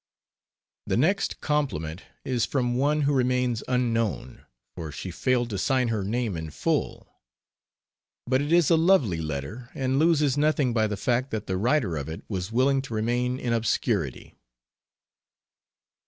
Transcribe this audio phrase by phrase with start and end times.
[0.87, 6.03] The next "compliment" is from one who remains unknown, for she failed to sign her
[6.03, 7.07] name in full.
[8.25, 11.97] But it is a lovely letter, and loses nothing by the fact that the writer
[11.97, 14.33] of it was willing to remain in obscurity.